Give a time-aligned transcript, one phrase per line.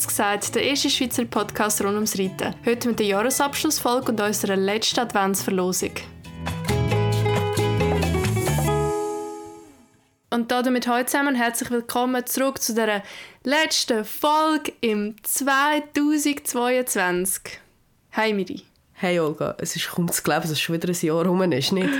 [0.00, 2.54] Kurz gesagt, der erste Schweizer Podcast rund ums Reiten.
[2.64, 5.90] Heute mit der Jahresabschlussfolge und unserer letzten Adventsverlosung.
[10.30, 13.02] Und damit heute zusammen herzlich willkommen zurück zu der
[13.44, 17.60] letzten Folge im 2022.
[18.12, 18.62] Hi Miri.
[18.94, 21.72] Hey Olga, es ist kaum zu glauben, dass es schon wieder ein Jahr rum ist,
[21.72, 21.90] nicht?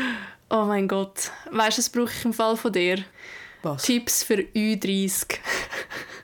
[0.49, 1.33] Oh mein Gott.
[1.51, 3.05] Weißt du, was brauche ich im Fall von dir?
[3.63, 3.83] Was?
[3.83, 5.37] Tipps für Ü30.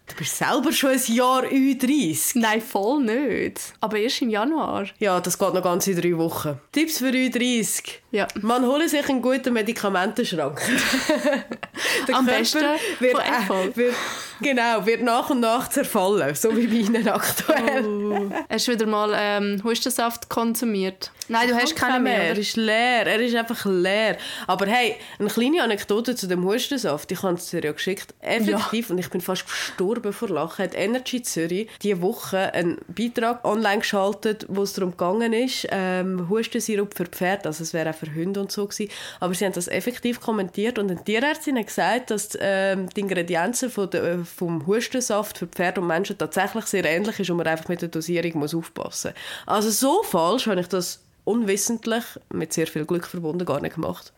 [0.09, 2.38] Du bist selber schon ein Jahr Ü30.
[2.38, 3.60] Nein, voll nicht.
[3.80, 4.87] Aber erst im Januar.
[5.01, 6.60] Ja, das geht noch ganz in drei Wochen.
[6.70, 7.83] Tipps für Ü30.
[8.12, 8.28] Ja.
[8.41, 10.61] Man hole sich einen guten Medikamentenschrank.
[12.09, 12.64] Der Am Körper besten
[13.00, 13.95] wird, äh, wird,
[14.41, 17.84] genau, wird nach und nach zerfallen, so wie bei Ihnen aktuell.
[17.84, 18.30] Oh.
[18.48, 21.11] Hast du wieder mal ähm, Hustensaft konsumiert?
[21.28, 22.25] Nein, du hast keinen mehr.
[22.25, 22.41] Er oder?
[22.41, 24.16] ist leer, er ist einfach leer.
[24.47, 27.11] Aber hey, eine kleine Anekdote zu dem Hustensaft.
[27.11, 28.14] Ich habe es dir ja geschickt.
[28.20, 33.44] Effektiv, und ich bin fast gestorben vor Lachen, hat Energy Zürich diese Woche einen Beitrag
[33.44, 37.94] online geschaltet, wo es darum gegangen ist, ähm, Hustensirup für Pferde, also es wäre auch
[37.94, 38.91] für Hunde und so gewesen.
[39.20, 43.70] Aber sie haben das effektiv kommentiert und eine Tierärztin hat gesagt, dass ähm, die Ingredienzen
[43.70, 47.47] von der, äh, vom Hustensaft für Pferde und Menschen tatsächlich sehr ähnlich ist und man
[47.47, 49.47] einfach mit der Dosierung muss aufpassen muss.
[49.47, 54.12] Also so falsch habe ich das unwissentlich, mit sehr viel Glück verbunden, gar nicht gemacht.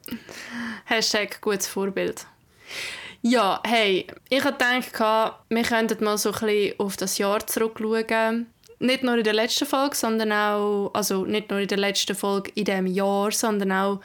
[0.84, 2.26] Hashtag gutes Vorbild.
[3.22, 8.46] Ja, hey, ich habe gedacht, wir könnten mal so ein bisschen auf das Jahr zurückschauen.
[8.78, 12.52] Nicht nur in der letzten Folge, sondern auch, also nicht nur in der letzten Folge
[12.54, 14.00] in diesem Jahr, sondern auch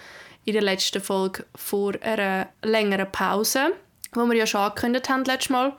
[0.45, 3.73] in der letzten Folge vor einer längeren Pause,
[4.15, 5.73] die wir ja schon angekündigt haben letztes Mal.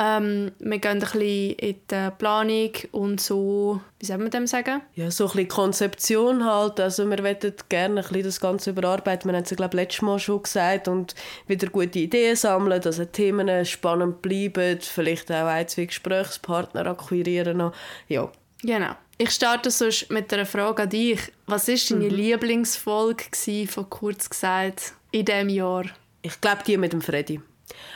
[0.00, 4.80] Ähm, wir gehen ein bisschen in die Planung und so, wie soll man dem sagen?
[4.94, 6.78] Ja, so ein bisschen Konzeption halt.
[6.78, 9.28] Also wir möchten gerne ein bisschen das Ganze überarbeiten.
[9.28, 10.86] Wir haben es, glaube ich, letztes Mal schon gesagt.
[10.86, 11.16] Und
[11.48, 14.78] wieder gute Ideen sammeln, dass die Themen spannend bleiben.
[14.80, 17.56] Vielleicht auch ein, zwei Gesprächspartner akquirieren.
[17.56, 17.72] Noch.
[18.06, 18.30] Ja.
[18.62, 18.94] Genau.
[19.16, 21.18] Ich starte sonst mit einer Frage an dich.
[21.46, 25.86] Was war deine Lieblingsfolge gewesen, von kurz gesagt in diesem Jahr?
[26.22, 27.40] Ich glaube, die mit dem Freddy.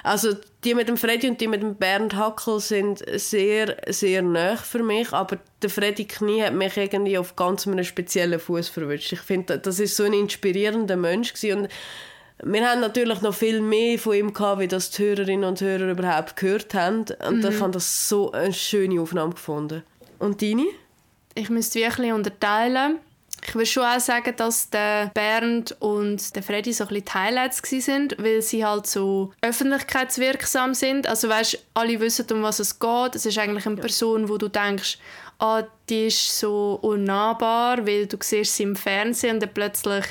[0.02, 0.34] Also
[0.64, 4.82] die mit dem Freddy und die mit dem Bernd Hackel sind sehr, sehr nah für
[4.82, 9.12] mich, aber der Freddy Knie hat mich irgendwie auf ganz einem speziellen Fuß verwünscht.
[9.12, 11.62] Ich finde, das ist so ein inspirierender Mensch gewesen.
[11.62, 11.68] und
[12.44, 15.92] wir haben natürlich noch viel mehr von ihm gehabt, wie das die Hörerinnen und Hörer
[15.92, 17.04] überhaupt gehört haben.
[17.28, 19.84] Und ich habe das so eine schöne Aufnahme gefunden.
[20.18, 20.66] Und deine?
[21.34, 22.98] Ich müsste wirklich unterteilen.
[23.44, 27.12] Ich würde schon auch sagen, dass der Bernd und der Freddy so ein bisschen die
[27.12, 31.08] Highlights sind, weil sie halt so öffentlichkeitswirksam sind.
[31.08, 33.16] Also weißt, alle wissen, um was es geht.
[33.16, 34.98] Es ist eigentlich eine Person, wo du denkst,
[35.40, 40.04] ah, die ist so unnahbar, weil du siehst sie im Fernsehen und dann plötzlich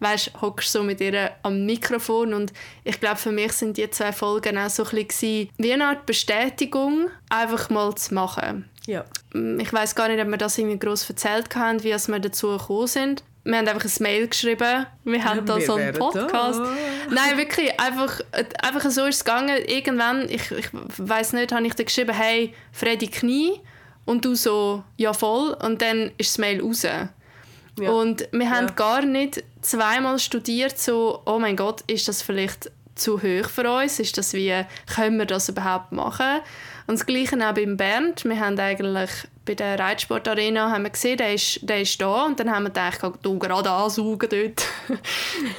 [0.00, 2.52] weißt, hockst so mit ihr am Mikrofon und
[2.84, 6.06] ich glaube, für mich sind die zwei Folgen auch so ein bisschen wie eine Art
[6.06, 8.69] Bestätigung, einfach mal zu machen.
[8.86, 9.04] Ja.
[9.34, 12.86] Ich weiß gar nicht, ob wir das irgendwie gross erzählt haben, wie wir dazu gekommen
[12.86, 13.22] sind.
[13.44, 14.86] Wir haben einfach ein Mail geschrieben.
[15.04, 16.60] Wir haben da wir so einen Podcast.
[16.60, 16.72] da.
[17.10, 18.20] Nein, wirklich, einfach,
[18.62, 19.56] einfach so ist es gegangen.
[19.66, 23.60] Irgendwann, ich, ich weiß nicht, habe ich dir geschrieben, hey, Freddy Knie.
[24.04, 25.56] Und du so, ja voll.
[25.62, 26.82] Und dann ist das Mail raus.
[26.82, 27.08] Ja.
[27.90, 28.74] Und wir haben Ja.
[28.74, 33.98] gar nicht zweimal studiert, so, oh mein Gott, ist das vielleicht zu hoch für uns?
[33.98, 36.40] Ist das wie, können wir das überhaupt machen?
[36.86, 38.24] Und das Gleiche auch beim Bernd.
[38.24, 39.10] Wir haben eigentlich
[39.50, 42.70] bei der Reitsportarena haben wir gesehen, der ist, der ist da und dann haben wir
[42.70, 44.66] gedacht, du gerade ansaugen dort.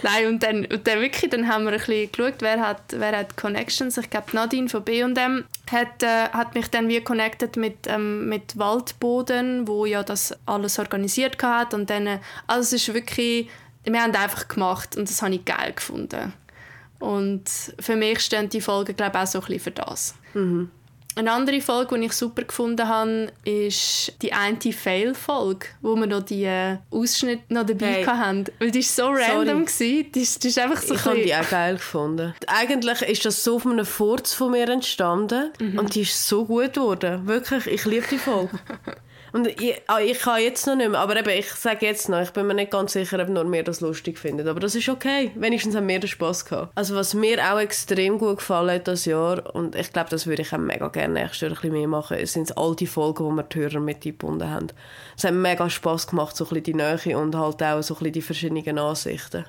[0.03, 3.18] Nein, und dann, und dann wirklich, dann haben wir ein bisschen geschaut, wer hat, wer
[3.18, 3.97] hat Connections.
[3.97, 8.57] Ich glaube, Nadine von B&M hat, äh, hat mich dann wie connected mit, ähm, mit
[8.57, 13.50] Waldboden, wo ja das alles organisiert hat und dann, äh, also es ist wirklich,
[13.84, 16.34] wir haben einfach gemacht und das habe ich geil gefunden.
[17.01, 17.44] Und
[17.79, 20.16] für mich stehen die Folgen, glaube ich, auch so ein bisschen für das.
[21.13, 26.22] Eine andere Folge, die ich super gefunden habe, ist die eine Fail-Folge, wo wir noch
[26.23, 28.03] die äh, Ausschnitte noch dabei Hey.
[28.06, 28.45] hatten.
[28.59, 29.66] Weil die war so random.
[29.66, 30.09] Gewesen.
[30.13, 32.34] Die, ist- die ist einfach so Ich habe die auch geil gefunden.
[32.47, 36.74] Eigentlich ist das so von einem Furz von mir entstanden und die ist so gut
[36.74, 37.27] geworden.
[37.27, 38.57] Wirklich, ich liebe die Folge.
[39.33, 42.22] und ich, ah, ich kann jetzt noch nicht mehr, aber eben, ich sage jetzt noch,
[42.22, 44.48] ich bin mir nicht ganz sicher, ob nur mir das lustig findet.
[44.48, 45.31] Aber das ist okay.
[45.36, 46.72] Wenigstens haben wir den Spass gehabt.
[46.75, 50.42] Also was mir auch extrem gut gefallen hat das Jahr und ich glaube, das würde
[50.42, 53.31] ich auch mega gerne nächstes Jahr ein bisschen mehr machen, sind all die Folgen, wo
[53.31, 54.68] wir die Hörer mit eingebunden haben.
[55.18, 57.98] Es hat mega Spass gemacht, so ein bisschen die Nähe und halt auch so ein
[58.00, 59.45] bisschen die verschiedenen Ansichten.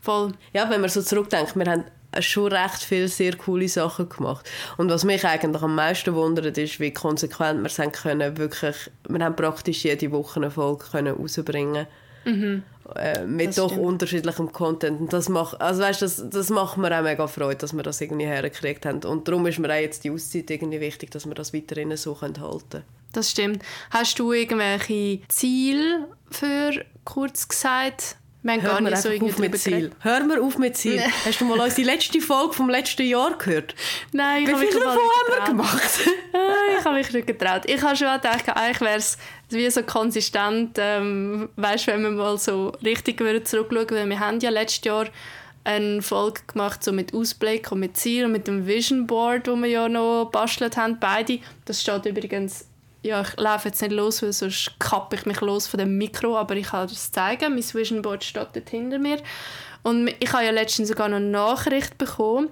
[0.00, 0.32] voll.
[0.52, 1.84] Ja, wenn man so zurückdenkt, wir haben
[2.18, 4.48] schon recht viele sehr coole Sachen gemacht.
[4.76, 8.36] Und was mich eigentlich am meisten wundert, ist, wie konsequent wir es haben können.
[8.36, 8.76] Wirklich,
[9.08, 11.86] wir haben praktisch jede Woche eine Folge können rausbringen
[12.24, 12.62] Mhm.
[12.96, 13.86] Äh, mit das doch stimmt.
[13.86, 15.00] unterschiedlichem Content.
[15.00, 18.00] Und das macht, also weißt, das, das macht mir auch mega Freude, dass wir das
[18.00, 19.04] irgendwie hergekriegt haben.
[19.04, 22.20] Und darum ist mir auch jetzt die Auszeit irgendwie wichtig, dass wir das weiterhin so
[22.20, 22.84] halten können.
[23.12, 23.62] Das stimmt.
[23.90, 29.90] Hast du irgendwelche Ziele für kurz gesagt wir haben gar nicht so auf mit Ziel.
[30.00, 30.96] Hör mir auf mit Ziel.
[30.96, 31.12] Nee.
[31.26, 33.74] Hast du mal unsere letzte Folge vom letzten Jahr gehört?
[34.12, 34.98] Nein, ich habe mich davon haben
[35.28, 36.00] wir gemacht?
[36.78, 37.62] ich habe mich nicht getraut.
[37.66, 39.18] Ich habe schon gedacht, eigentlich wäre es
[39.50, 44.50] wie so konsistent, ähm, weißt, wenn wir mal so richtig zurückschauen weil wir haben ja
[44.50, 45.06] letztes Jahr
[45.64, 49.56] eine Folge gemacht so mit Ausblick und mit Ziel und mit dem Vision Board, wo
[49.56, 51.40] wir ja noch bastelt haben, beide.
[51.66, 52.69] Das steht übrigens
[53.02, 56.36] ja, ich laufe jetzt nicht los, weil sonst kappe ich mich los von dem Mikro,
[56.36, 57.54] aber ich kann das zeigen.
[57.54, 59.18] Mein Vision Board steht dort hinter mir.
[59.82, 62.50] Und ich habe ja letztens sogar noch eine Nachricht bekommen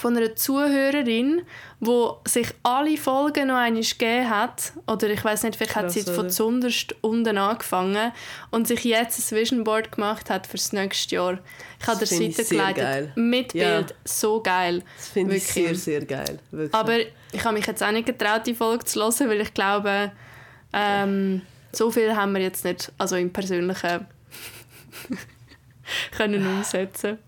[0.00, 1.42] von einer Zuhörerin,
[1.80, 4.72] die sich alle Folgen noch einmal gegeben hat.
[4.86, 8.12] Oder ich weiß nicht, vielleicht Krass, hat sie von zunderst unten angefangen
[8.50, 11.38] und sich jetzt ein Vision Board gemacht hat für das nächste Jahr.
[11.80, 13.16] Ich habe der Seite geleitet.
[13.16, 13.78] Mit ja.
[13.78, 13.94] Bild.
[14.04, 14.82] So geil.
[14.96, 16.38] Das finde ich sehr, sehr geil.
[16.50, 16.74] Wirklich.
[16.74, 16.98] Aber
[17.32, 20.12] ich habe mich jetzt auch nicht getraut, die Folge zu hören, weil ich glaube,
[20.72, 24.06] ähm, so viel haben wir jetzt nicht, also im Persönlichen
[26.16, 27.18] können umsetzen.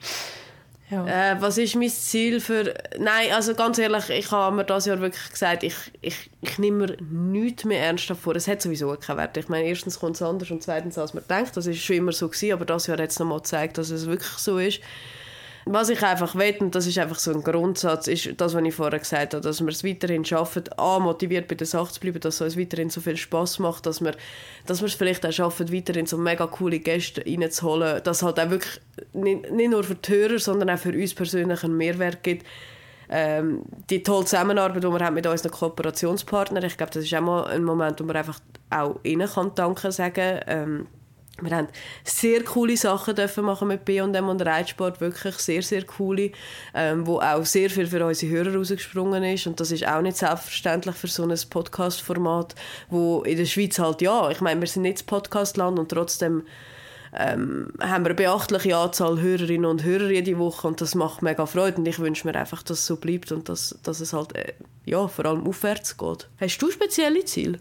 [0.90, 1.32] Ja.
[1.32, 2.74] Äh, was ist mein Ziel für...
[2.98, 6.86] Nein, also ganz ehrlich, ich habe mir das Jahr wirklich gesagt, ich, ich, ich nehme
[6.86, 8.34] mir nichts mehr ernsthaft vor.
[8.36, 9.36] Es hat sowieso keinen Wert.
[9.36, 11.56] Ich meine, erstens kommt es anders und zweitens, als man denkt.
[11.56, 14.06] Das ist schon immer so gewesen, aber das Jahr hat es nochmal gezeigt, dass es
[14.06, 14.80] wirklich so ist.
[15.70, 18.74] Was ich einfach will, und das ist einfach so ein Grundsatz, ist das, was ich
[18.74, 22.20] vorher gesagt habe, dass wir es weiterhin schaffen, A, motiviert bei der Sache zu bleiben,
[22.20, 24.14] dass es uns weiterhin so viel Spaß macht, dass wir,
[24.64, 28.48] dass wir es vielleicht auch schaffen, weiterhin so mega coole Gäste reinzuholen, dass halt auch
[28.48, 28.80] wirklich
[29.12, 32.46] nicht, nicht nur für die Hörer, sondern auch für uns persönlich einen Mehrwert gibt.
[33.10, 37.20] Ähm, die tolle Zusammenarbeit, die wir haben mit unseren Kooperationspartnern, ich glaube, das ist auch
[37.20, 40.86] mal ein Moment, wo man einfach auch ihnen kann Danke sagen ähm,
[41.40, 41.68] wir haben
[42.04, 46.32] sehr coole Sachen dürfen machen mit B&M und Reitsport, wirklich sehr, sehr coole,
[46.74, 50.16] ähm, wo auch sehr viel für unsere Hörer rausgesprungen ist und das ist auch nicht
[50.16, 52.54] selbstverständlich für so ein Podcast-Format,
[52.90, 56.44] wo in der Schweiz halt, ja, ich meine, wir sind nicht das Podcast-Land und trotzdem
[57.12, 61.46] ähm, haben wir eine beachtliche Anzahl Hörerinnen und Hörer jede Woche und das macht mega
[61.46, 64.34] Freude und ich wünsche mir einfach, dass es so bleibt und dass, dass es halt,
[64.34, 64.52] äh,
[64.84, 66.28] ja, vor allem aufwärts geht.
[66.40, 67.60] Hast du spezielle Ziele?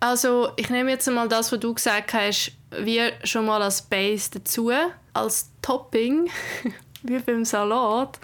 [0.00, 4.30] Also ich nehme jetzt mal das, was du gesagt hast, wie schon mal als Base
[4.32, 4.70] dazu,
[5.12, 6.30] als Topping,
[7.02, 8.18] wie beim Salat,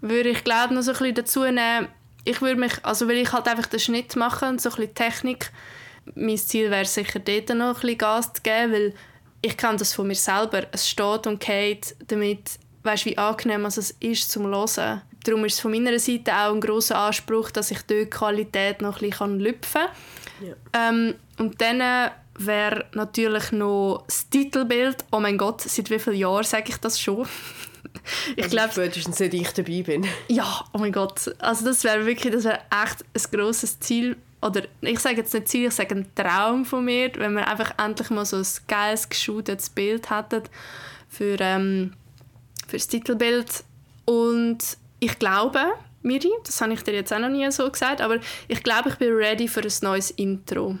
[0.00, 1.88] würde ich glaube noch so ein bisschen dazu nehmen,
[2.24, 4.94] ich würde mich, also will ich halt einfach den Schnitt machen und so ein bisschen
[4.94, 5.50] Technik,
[6.14, 8.94] mein Ziel wäre sicher dort noch ein bisschen Gas zu geben, weil
[9.40, 13.90] ich kann das von mir selber, es steht und geht damit, weißt wie angenehm es
[14.00, 15.02] ist zum Hören.
[15.24, 18.82] Darum ist es von meiner Seite auch ein großer Anspruch, dass ich dort die Qualität
[18.82, 20.88] noch ein bisschen lüpfen kann ja.
[20.88, 25.04] Ähm, und dann wäre natürlich noch das Titelbild.
[25.10, 27.26] Oh mein Gott, seit wie vielen Jahren sage ich das schon?
[28.36, 30.06] ich also glaube spätestens seit ich dabei bin.
[30.28, 31.34] Ja, oh mein Gott.
[31.38, 34.16] Also das wäre wirklich, das wäre echt ein grosses Ziel.
[34.40, 37.74] Oder ich sage jetzt nicht Ziel, ich sage ein Traum von mir, wenn wir einfach
[37.78, 40.42] endlich mal so ein geiles, geschootetes Bild hätten
[41.08, 41.92] für, ähm,
[42.66, 43.62] für das Titelbild.
[44.04, 45.60] Und ich glaube,
[46.02, 48.18] Miri, das habe ich dir jetzt auch noch nie so gesagt, aber
[48.48, 50.76] ich glaube, ich bin ready für ein neues Intro.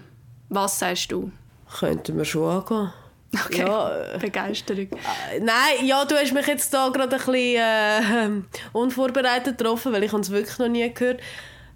[0.48, 1.30] Was sagst du?
[1.78, 2.92] Könnten wir schon angehen.
[3.46, 4.88] Okay, ja, äh, Begeisterung.
[4.90, 8.42] Äh, nein, ja, du hast mich jetzt da gerade ein bisschen äh,
[8.72, 11.20] unvorbereitet getroffen, weil ich es wirklich noch nie gehört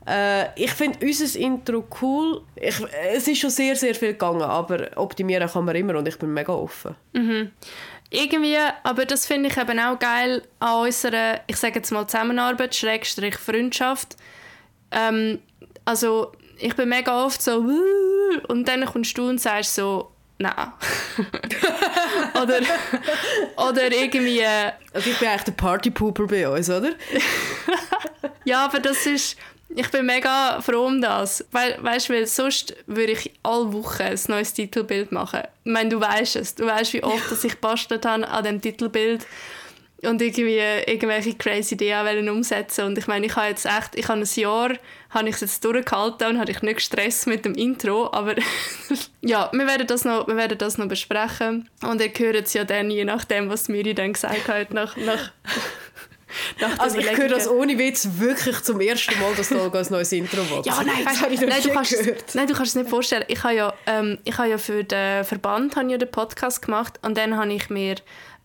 [0.08, 2.40] äh, ich finde unser Intro cool.
[2.54, 2.76] Ich,
[3.12, 6.32] es ist schon sehr, sehr viel gegangen, aber optimieren kann man immer und ich bin
[6.32, 6.94] mega offen.
[7.12, 7.50] Mhm
[8.10, 12.74] irgendwie, aber das finde ich eben auch geil an unserer, ich sage jetzt mal Zusammenarbeit,
[12.74, 14.16] Schrägstrich Freundschaft.
[14.90, 15.40] Ähm,
[15.84, 17.64] also ich bin mega oft so
[18.48, 20.72] und dann kommst du und sagst so, nein.
[22.42, 22.60] oder,
[23.56, 24.44] oder irgendwie...
[24.92, 26.92] Also ich bin eigentlich der Partypooper bei uns, oder?
[28.44, 29.36] ja, aber das ist
[29.68, 31.44] ich bin mega froh um das.
[31.50, 35.42] Weil, weißt, weil sonst würde ich alle Wochen ein neues Titelbild machen.
[35.64, 36.54] Ich meine, du weißt es.
[36.54, 39.26] Du weißt, wie oft dass ich bastelt habe an dem Titelbild
[40.06, 42.84] und irgendwie irgendwelche crazy Ideen umsetzen.
[42.84, 44.72] Und ich meine, ich habe jetzt echt, ich habe ein Jahr,
[45.10, 48.34] habe ich es jetzt durchgehalten und hatte ich nicht Stress mit dem Intro, aber
[49.20, 51.68] ja, wir werden das noch, wir werden das noch besprechen.
[51.82, 55.32] Und ihr hört es ja dann, je nachdem, was Miri dann gesagt hat, nach, nach
[56.78, 60.48] also ich höre das ohne Witz wirklich zum ersten Mal, dass da ein neues Intro
[60.50, 60.66] wird.
[60.66, 63.24] Ja, nein, weißt, ich nein, du kannst es, nein, du kannst es nicht vorstellen.
[63.28, 66.98] Ich habe ja, ähm, ich habe ja für den Verband habe ja den Podcast gemacht.
[67.02, 67.96] Und dann habe ich mir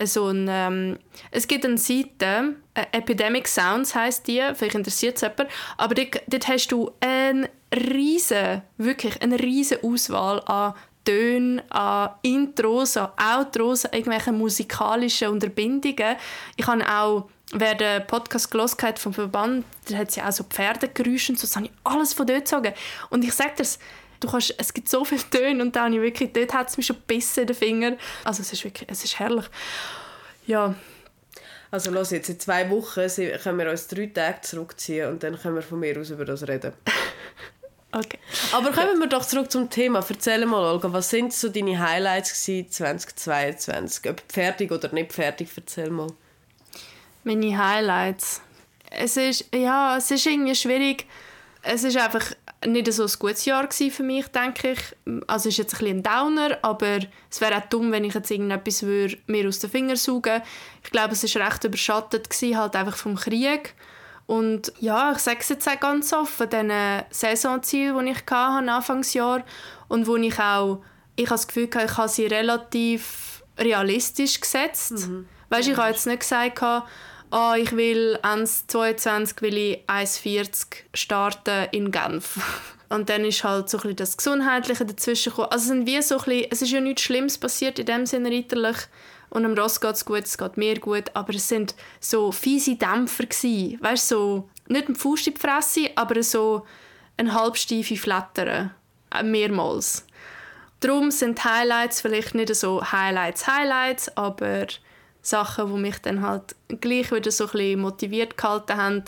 [0.05, 0.99] so ein, ähm,
[1.31, 6.21] es gibt eine Seite, äh, Epidemic Sounds heißt die, vielleicht interessiert es jemand, aber dort,
[6.27, 13.85] dort hast du eine riesen, wirklich eine riesen Auswahl an Töne, an Intros, an Outros,
[13.85, 16.15] an irgendwelchen musikalischen Unterbindungen.
[16.57, 20.43] Ich habe auch wer den Podcast gelesen hat vom Verband, der hat ja auch so
[20.43, 22.73] Pferdegeräusche und so, das habe ich alles von dort gezogen.
[23.09, 23.65] Und ich sage dir,
[24.21, 26.97] du kannst, es gibt so viele Töne und dann wirklich, dort hat es mich schon
[27.07, 27.97] bissen in den Finger.
[28.23, 29.45] Also es ist wirklich, es ist herrlich.
[30.47, 30.75] Ja.
[31.69, 33.07] Also los, jetzt in zwei Wochen
[33.41, 36.47] können wir uns drei Tage zurückziehen und dann können wir von mir aus über das
[36.47, 36.73] reden.
[37.91, 38.19] okay.
[38.53, 40.05] Aber kommen wir doch zurück zum Thema.
[40.07, 44.09] Erzähl mal, Olga, was sind so deine Highlights 2022?
[44.09, 46.11] Ob fertig oder nicht fertig, erzähl mal.
[47.23, 48.41] Meine Highlights?
[48.89, 51.05] Es ist, ja, es ist irgendwie schwierig.
[51.63, 52.33] Es ist einfach
[52.65, 54.79] nicht so ein gutes Jahr für mich, denke ich.
[55.27, 56.99] Also es ist jetzt ein bisschen ein Downer, aber
[57.29, 60.41] es wäre auch dumm, wenn ich jetzt irgendetwas würde, mir aus den Fingern saugen
[60.83, 63.73] Ich glaube, es war recht überschattet, gewesen, halt einfach vom Krieg.
[64.27, 66.71] Und ja, ich sage es jetzt auch ganz offen, diesen
[67.09, 69.43] Saisonziel, die ich hatte, Anfangsjahr
[69.87, 70.81] und wo ich auch,
[71.15, 75.07] ich habe das Gefühl, ich habe sie relativ realistisch gesetzt.
[75.07, 75.27] Mhm.
[75.49, 76.61] Weißt, ich habe jetzt nicht gesagt,
[77.31, 82.39] oh, ich will 1,22 will ich 1,40 starten in Genf.
[82.89, 85.47] Und dann ist halt so ein das Gesundheitliche dazwischen gekommen.
[85.49, 88.29] Also es, sind wie so bisschen, es ist ja nichts Schlimmes passiert in dem Sinne
[88.29, 88.77] reiterlich.
[89.29, 91.05] Und am Ross geht es gut, es geht mir gut.
[91.13, 93.77] Aber es sind so fiese Dämpfer gewesen.
[93.81, 96.65] Weißt so, nicht ein Fuß in die Fresse, aber so
[97.15, 98.71] ein halbsteife Flattern.
[99.13, 100.05] Äh, mehrmals.
[100.81, 104.67] Darum sind Highlights vielleicht nicht so Highlights, Highlights, aber
[105.21, 109.03] Sachen, die mich dann halt gleich wieder so ein bisschen motiviert gehalten haben,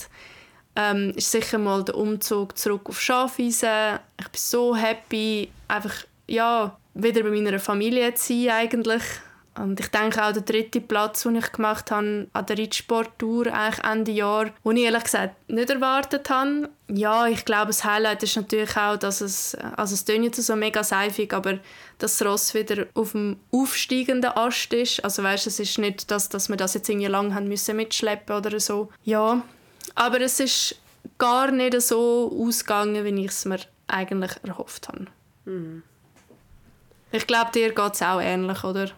[0.75, 3.99] ähm, ist sicher mal der Umzug zurück auf Schafwiese.
[4.19, 5.93] Ich bin so happy, einfach
[6.27, 9.03] ja, wieder bei meiner Familie zu sein eigentlich.
[9.55, 13.85] Und ich denke auch der dritte Platz, den ich gemacht habe an der Ritsport-Tour eigentlich
[13.85, 16.69] Ende Jahr, den ich ehrlich gesagt nicht erwartet habe.
[16.89, 20.55] Ja, ich glaube, das Highlight ist natürlich auch, dass es, also es klingt jetzt so
[20.55, 21.59] mega seifig, aber
[21.99, 25.03] dass das Ross wieder auf dem aufsteigenden Ast ist.
[25.03, 28.35] Also weißt, es ist nicht, dass, dass wir das jetzt irgendwie lang haben müssen mitschleppen
[28.35, 28.89] oder so.
[29.03, 29.43] Ja,
[29.93, 30.77] aber es ist
[31.19, 35.05] gar nicht so ausgegangen, wie ich es mir eigentlich erhofft habe.
[35.45, 35.83] Mhm.
[37.11, 38.89] Ich glaube, dir geht es auch ähnlich, oder?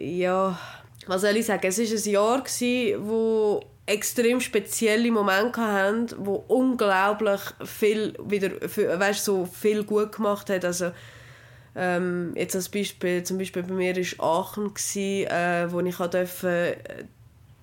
[0.00, 0.58] Ja,
[1.06, 6.44] was soll ich sagen, es war ein Jahr, gewesen, wo extrem spezielle Momente hatten, wo
[6.48, 10.64] unglaublich viel wieder, weißt, so viel gut gemacht hat.
[10.64, 10.92] Also,
[11.74, 16.76] ähm, jetzt als Beispiel, zum Beispiel bei mir war Aachen, gewesen, äh, wo ich durfte,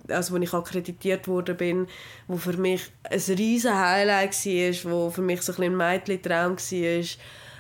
[0.10, 1.88] also wo ich akkreditiert wurde bin,
[2.28, 7.04] wo für mich ein riesen Highlight war, wo für mich so ein, ein Mädchen-Traum war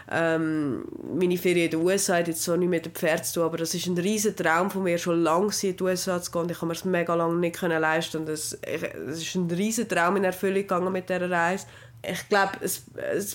[0.09, 0.85] ähm,
[1.19, 3.57] meine Ferien in den USA hat jetzt so nicht mit dem Pferd zu tun, aber
[3.57, 6.49] das ist ein riesen Traum von mir, schon lange in die USA zu gehen.
[6.49, 10.61] Ich habe mir das mega lange nicht leisten es, ist ein riesen Traum in Erfüllung
[10.61, 11.67] gegangen mit dieser Reise.
[12.03, 12.83] Ich glaube, das,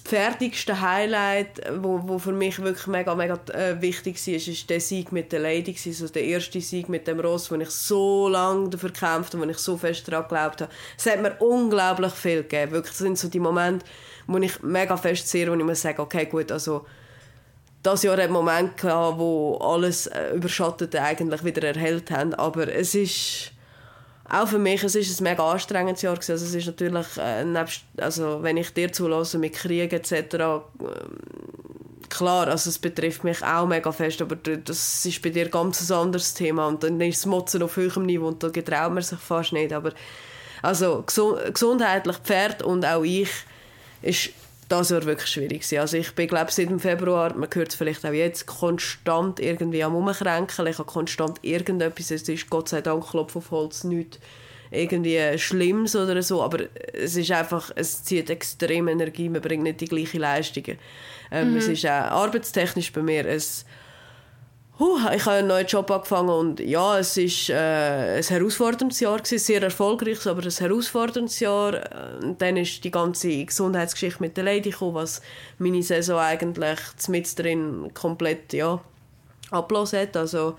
[0.04, 5.12] fertigste Highlight, wo, wo für mich wirklich mega, mega äh, wichtig war, ist der Sieg
[5.12, 8.90] mit der Lady, also der erste Sieg mit dem Ross, wo ich so lange dafür
[8.90, 10.72] gekämpft habe, wo ich so fest daran geglaubt habe.
[10.96, 12.72] Es hat mir unglaublich viel gegeben.
[12.72, 13.84] Wirklich, das sind so die Momente,
[14.26, 16.86] wo ich mega fest sehe, wo ich mir sage, okay, gut, also
[17.82, 22.72] das Jahr hat einen Moment gehabt, wo alles äh, Überschattete eigentlich wieder erhellt haben, aber
[22.72, 23.52] es ist
[24.32, 26.16] auch für mich, es ist ein mega anstrengendes Jahr.
[26.16, 30.28] Also es ist natürlich, äh, nebst, also wenn ich dir zulasse mit Krieg etc., äh,
[32.08, 35.96] klar, also es betrifft mich auch mega fest, aber das ist bei dir ganz ein
[35.96, 39.18] anderes Thema und dann ist das Motzen auf höherem Niveau und da getraut man sich
[39.18, 39.92] fast nicht, aber
[40.62, 43.30] also gesundheitlich Pferd und auch ich
[44.02, 44.30] ist
[44.72, 45.78] das Jahr wirklich schwierig.
[45.78, 49.84] Also ich bin, glaube seit dem Februar, man hört es vielleicht auch jetzt, konstant irgendwie
[49.84, 50.68] am Umkränkeln.
[50.68, 54.18] Ich habe konstant irgendetwas, es ist Gott sei Dank, Klopf auf Holz, nichts
[54.72, 56.60] irgendwie Schlimmes oder so, aber
[56.94, 60.78] es ist einfach, es zieht extrem Energie, man bringt nicht die gleichen Leistungen.
[61.30, 61.56] Ähm, mhm.
[61.58, 63.42] Es ist auch arbeitstechnisch bei mir ein
[64.78, 69.18] Huh, ich habe einen neuen Job angefangen und ja, es ist äh, ein herausforderndes Jahr
[69.18, 71.78] gewesen, sehr erfolgreich, aber ein herausforderndes Jahr.
[72.22, 75.20] Und dann ist die ganze Gesundheitsgeschichte mit der Lady gekommen, was
[75.58, 78.80] meine Saison eigentlich mit drin komplett ja,
[79.50, 80.16] abgelöst hat.
[80.16, 80.56] Also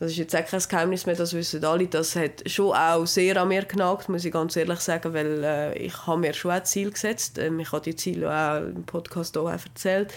[0.00, 1.86] das ist jetzt kein Geheimnis mehr, das wissen alle.
[1.86, 5.78] Das hat schon auch sehr an mir genagt, muss ich ganz ehrlich sagen, weil äh,
[5.78, 7.38] ich habe mir schon ein Ziel gesetzt.
[7.38, 10.12] Ähm, ich habe die Ziele auch im Podcast auch erzählt.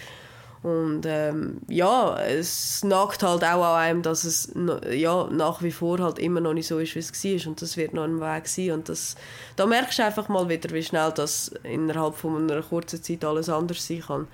[0.68, 4.52] Und ähm, ja, es nagt halt auch an einem, dass es
[4.92, 7.48] ja, nach wie vor halt immer noch nicht so ist, wie es war.
[7.48, 8.72] Und das wird noch ein Weg sein.
[8.72, 9.16] Und das,
[9.56, 13.48] da merkst du einfach mal wieder, wie schnell das innerhalb von einer kurzen Zeit alles
[13.48, 14.28] anders sein kann.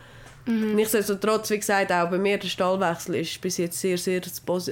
[0.47, 0.73] Mhm.
[0.73, 4.23] Nichtsdestotrotz, wie gesagt, auch bei mir der Stallwechsel ist bis jetzt sehr, sehr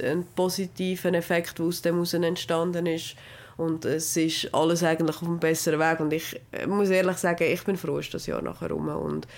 [0.02, 3.14] ein positiver Effekt, der aus dem heraus entstanden ist.
[3.56, 6.00] Und es ist alles eigentlich auf einem besseren Weg.
[6.00, 8.88] Und ich muss ehrlich sagen, ich bin froh, ist das Jahr nachher rum.
[8.88, 9.28] Und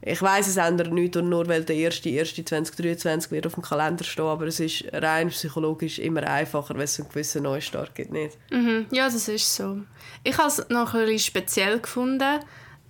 [0.00, 4.26] Ich weiß es ändert nichts und nur weil der 1.1.2023 wird auf dem Kalender stehen,
[4.26, 8.38] aber es ist rein psychologisch immer einfacher, wenn es einen gewissen Neustart gibt, nicht?
[8.50, 8.86] Mhm.
[8.92, 9.78] Ja, das ist so.
[10.22, 12.40] Ich habe es noch ein bisschen speziell gefunden.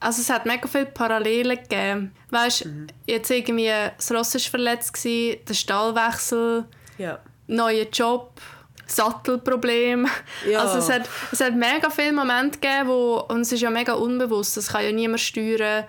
[0.01, 2.13] Also es hat mega viele Parallelen gegeben.
[2.31, 2.89] Weißt, mhm.
[3.07, 6.67] jetzt irgendwie das Ross war verletzt, der Stallwechsel,
[6.99, 7.19] ja.
[7.47, 8.39] neuer Job,
[8.87, 10.07] Sattelproblem.
[10.49, 10.61] Ja.
[10.61, 13.95] Also es hat, es hat mega viele Momente gegeben, wo, und es ist ja mega
[13.95, 15.85] unbewusst, das kann ja niemand steuern.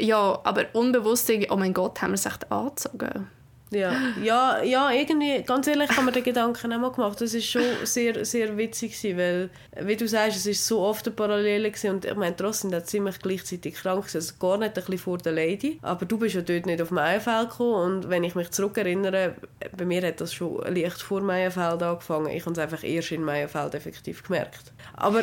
[0.00, 3.28] Ja, aber unbewusst, oh mein Gott, haben wir es echt angezogen.
[3.72, 7.20] Ja, ja, ja, irgendwie, ganz ehrlich, haben wir den Gedanken auch mal gemacht.
[7.20, 9.50] Das ist schon sehr, sehr witzig gewesen, weil,
[9.86, 12.86] wie du sagst, es ist so oft eine Parallele gewesen und ich meine, trotzdem hat
[12.86, 16.34] ziemlich gleichzeitig krank gewesen, also gar nicht ein bisschen vor der Lady, aber du bist
[16.34, 19.36] ja dort nicht auf Meierfeld gekommen und wenn ich mich zurückerinnere,
[19.76, 22.28] bei mir hat das schon leicht vor Meierfeld angefangen.
[22.28, 24.72] Ich habe es einfach erst in Meierfeld effektiv gemerkt.
[24.94, 25.22] Aber,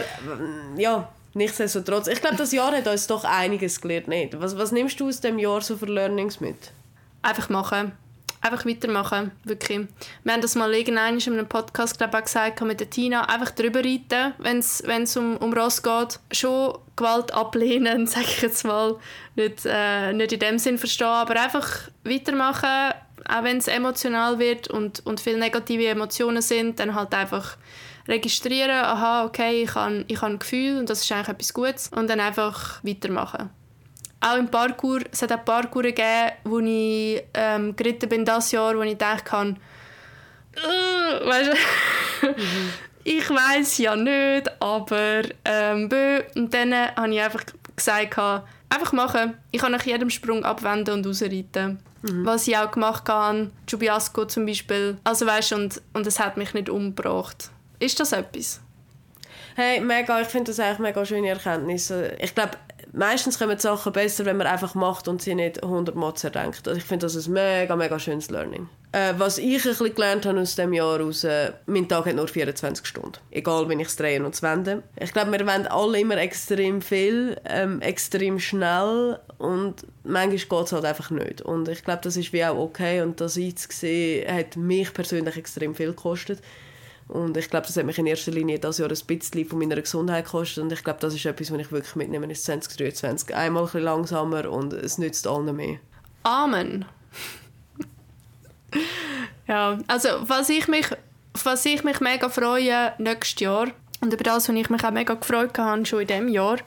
[0.75, 4.39] ja, nichtsdestotrotz, ich glaube, das Jahr hat uns doch einiges gelernt, nicht?
[4.39, 6.71] Was, was nimmst du aus dem Jahr so für Learnings mit?
[7.21, 7.93] Einfach machen
[8.41, 9.87] einfach weitermachen, wirklich.
[10.23, 13.51] Wir haben das mal irgendwann in einem Podcast glaube ich, gesagt mit der Tina, einfach
[13.51, 16.19] drüber reiten, wenn es um, um Ross geht.
[16.31, 18.95] Schon Gewalt ablehnen, sage ich jetzt mal.
[19.35, 22.93] Nicht, äh, nicht in dem Sinn verstehen, aber einfach weitermachen,
[23.27, 27.57] auch wenn es emotional wird und, und viele negative Emotionen sind, dann halt einfach
[28.09, 31.87] registrieren, aha, okay, ich habe ich hab ein Gefühl und das ist eigentlich etwas Gutes
[31.89, 33.49] und dann einfach weitermachen
[34.21, 38.75] auch im Parkour, es hat auch Parkour gegeben, wo ich ähm, geritten bin das Jahr,
[38.75, 39.57] wo ich dachte, kann,
[40.55, 42.69] äh, weißt du, mhm.
[43.03, 46.21] ich weiß ja nicht, aber ähm, bö.
[46.35, 47.43] und dann habe ich einfach
[47.75, 48.17] gesagt,
[48.69, 49.37] einfach machen.
[49.51, 51.79] Ich kann nach jedem Sprung abwenden und ausreiten.
[52.01, 52.25] Mhm.
[52.25, 54.97] Was ich auch gemacht habe, Jubiasco zum Beispiel.
[55.03, 57.51] Also weißt, und, und es hat mich nicht umgebracht.
[57.79, 58.61] Ist das etwas?
[59.55, 62.15] Hey, mega, ich finde das eigentlich mega schöne Erkenntnisse.
[62.19, 62.51] Ich glaube,
[62.93, 66.67] meistens kommen Sachen besser, wenn man einfach macht und sie nicht 100 Mal zerdenkt.
[66.67, 68.69] Also ich finde das ein mega, mega schönes Learning.
[68.91, 72.15] Äh, was ich ein bisschen gelernt habe aus dem Jahr aus, äh, mein Tag hat
[72.15, 73.13] nur 24 Stunden.
[73.29, 74.83] Egal, wenn ich es drehe und wende.
[74.99, 80.71] Ich glaube, wir wollen alle immer extrem viel, ähm, extrem schnell und manchmal geht es
[80.71, 81.41] halt einfach nicht.
[81.41, 85.75] Und ich glaube, das ist wie auch okay und das einzusehen, hat mich persönlich extrem
[85.75, 86.41] viel gekostet.
[87.09, 89.81] Und ich glaube, das hat mich in erster Linie das Jahr ein bisschen von meiner
[89.81, 90.63] Gesundheit gekostet.
[90.63, 93.35] Und ich glaube, das ist etwas, was ich wirklich mitnehme in 2023.
[93.35, 95.79] Einmal ein bisschen langsamer und es nützt allen mehr.
[96.21, 96.85] Amen.
[99.47, 100.87] ja, also was ich mich,
[101.43, 103.67] was ich mich mega freue nächstes Jahr,
[104.01, 106.57] und über das, was ich mich auch mega gefreut habe, schon in diesem Jahr,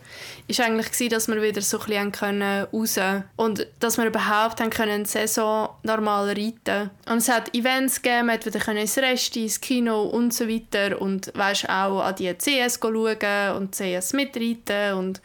[0.48, 2.98] ist eigentlich, dass wir wieder so ein bisschen können raus
[3.36, 6.90] und dass wir überhaupt haben können Saison normal reiten.
[7.08, 11.00] Und es hat Events gegeben, man wieder ins Rest, ins Kino und so weiter.
[11.00, 14.98] Und weißt auch an die CS schauen und CS mitreiten.
[14.98, 15.22] Und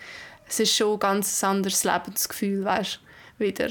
[0.48, 3.02] es ist schon ein ganz anderes Lebensgefühl, weißt
[3.38, 3.70] wieder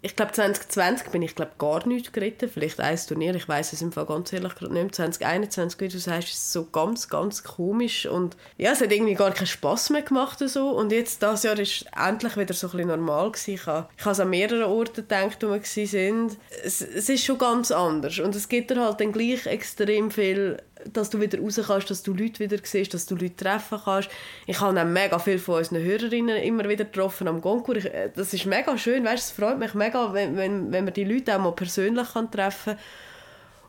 [0.00, 3.82] ich glaube 2020 bin ich glaub, gar nicht geritten, vielleicht ein Turnier, ich weiß es
[3.82, 4.94] im Fall ganz ehrlich gerade nicht.
[4.94, 9.32] 2021, wie du sagst, ist so ganz, ganz komisch und ja, es hat irgendwie gar
[9.32, 10.70] keinen Spass mehr gemacht und so.
[10.70, 13.54] und jetzt, das Jahr ist endlich wieder so ein bisschen normal gewesen.
[13.54, 16.36] Ich habe, es an mehreren Orten gedacht, wo wir waren.
[16.62, 21.10] Es, es ist schon ganz anders und es gibt halt dann gleich extrem viel dass
[21.10, 24.10] du wieder raus kannst, dass du Leute wieder siehst, dass du Leute treffen kannst.
[24.46, 27.84] Ich habe auch mega viele von unseren Hörerinnen immer wieder getroffen am Goncourt.
[27.84, 31.04] Äh, das ist mega schön, weißt, es freut mich mega, wenn, wenn, wenn man die
[31.04, 32.82] Leute auch mal persönlich kann treffen kann.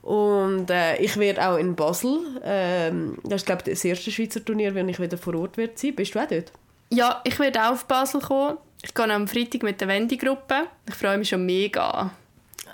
[0.02, 4.43] Und äh, ich werde auch in Basel, ähm, das ist glaube ich das erste Schweizer
[4.43, 5.95] Turnier, wenn ich wieder vor Ort werde sein.
[5.95, 6.52] Bist du auch dort?
[6.91, 8.58] Ja, ich werde auch auf Basel kommen.
[8.82, 10.67] Ich gehe am Freitag mit der Wendy-Gruppe.
[10.88, 12.12] Ich freue mich schon mega.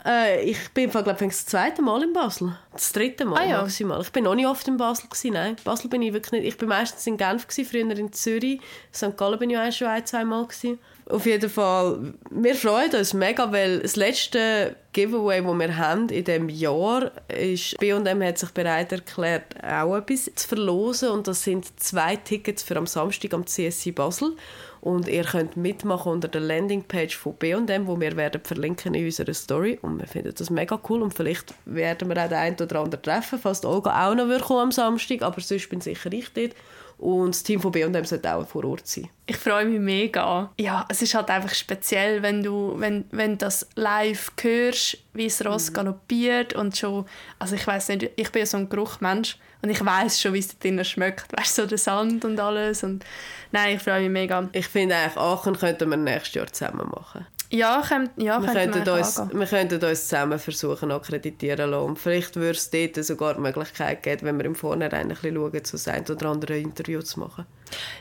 [0.06, 2.56] Äh, ich bin, glaube ich, das zweite Mal in Basel.
[2.72, 3.62] Das dritte Mal ah, ja.
[3.62, 4.02] maximal.
[4.02, 5.56] Ich bin noch nicht oft in Basel gewesen, nein.
[5.64, 6.46] Basel bin ich wirklich nicht.
[6.46, 8.62] Ich bin meistens in Genf gewesen, früher in Zürich.
[8.94, 9.18] St.
[9.18, 10.80] Gallen bin ich auch schon ein, zwei Mal gewesen.
[11.08, 16.24] Auf jeden Fall, wir freuen uns mega, weil das letzte Giveaway, das wir haben in
[16.24, 21.80] diesem Jahr, ist, B&M hat sich bereit erklärt, auch etwas zu verlosen und das sind
[21.80, 24.36] zwei Tickets für am Samstag am CSC Basel.
[24.82, 29.34] Und ihr könnt mitmachen unter der Landingpage von B&M, wo wir werden verlinken in unserer
[29.34, 29.80] Story.
[29.82, 33.02] Und wir finden das mega cool und vielleicht werden wir auch den einen oder anderen
[33.02, 36.52] treffen, falls Olga auch noch am Samstag, aber sonst bin sicher ich dort.
[36.98, 39.10] Und das Team von B&M sollte auch vor Ort sein.
[39.26, 40.52] Ich freue mich mega.
[40.58, 45.44] Ja, es ist halt einfach speziell, wenn du wenn, wenn das live hörst, wie es
[45.46, 45.74] Ross mhm.
[45.74, 47.06] galoppiert und schon,
[47.40, 50.40] also ich weiß nicht, ich bin ja so ein Geruchmensch und ich weiß schon, wie
[50.40, 51.36] es da drinnen schmeckt.
[51.38, 52.84] Weißt du, so der Sand und alles.
[52.84, 53.04] Und
[53.52, 54.48] nein, ich freue mich mega.
[54.52, 57.26] Ich finde eigentlich, Aachen könnten wir nächstes Jahr zusammen machen.
[57.56, 61.86] Ja, könnt, ja wir, könnten uns, wir könnten uns zusammen versuchen, akkreditieren lassen.
[61.86, 65.36] Und vielleicht würde es dort sogar die Möglichkeit geben, wenn wir im Vornherein ein bisschen
[65.36, 67.46] schauen, so ein oder andere Interview zu machen.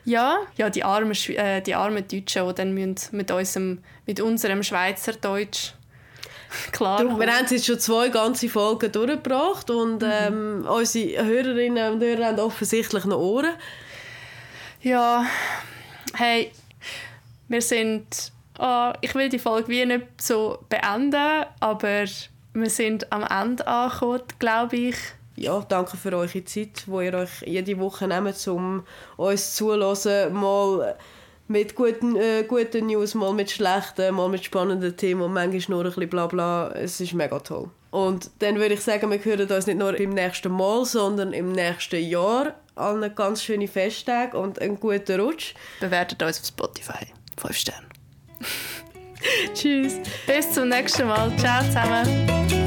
[0.05, 5.75] Ja, ja die, armen, äh, die armen Deutschen, die dann mit, unserem, mit unserem Schweizerdeutsch
[6.73, 10.11] klar du, Wir haben jetzt schon zwei ganze Folgen durchgebracht und mhm.
[10.11, 13.55] ähm, unsere Hörerinnen und Hörer haben offensichtlich noch Ohren.
[14.83, 15.25] Ja,
[16.15, 16.51] hey,
[17.49, 22.05] wir sind oh, ich will die Folge wie nicht so beenden, aber
[22.55, 24.97] wir sind am Ende angekommen, glaube ich.
[25.37, 28.85] Ja, danke für eure Zeit, wo ihr euch jede Woche nehmt, um
[29.17, 30.97] uns zuzuhören, mal
[31.49, 35.85] mit guten, äh, guten News, mal mit schlechten, mal mit spannenden Themen und manchmal nur
[35.85, 36.71] ein bisschen Blabla.
[36.75, 37.69] Es ist mega toll.
[37.91, 41.53] Und dann würde ich sagen, wir hören uns nicht nur im nächsten Mal, sondern im
[41.53, 42.55] nächsten Jahr.
[42.77, 45.55] Allen ganz schöne Festtage und einen guten Rutsch.
[45.81, 47.07] Bewertet uns auf Spotify.
[47.37, 47.94] 5 Sterne.
[49.55, 50.01] Tschüss.
[50.27, 51.33] Bis zum nächsten Mal.
[51.39, 52.64] Ciao zusammen.